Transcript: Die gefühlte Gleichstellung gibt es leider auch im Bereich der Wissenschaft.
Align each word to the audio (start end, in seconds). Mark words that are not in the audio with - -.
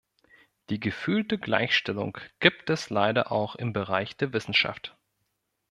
Die 0.71 0.79
gefühlte 0.79 1.37
Gleichstellung 1.37 2.17
gibt 2.39 2.71
es 2.71 2.89
leider 2.89 3.31
auch 3.31 3.53
im 3.55 3.71
Bereich 3.71 4.17
der 4.17 4.33
Wissenschaft. 4.33 4.97